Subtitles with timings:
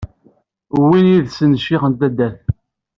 [0.77, 2.45] Uwin yid-sen ccix n taddart.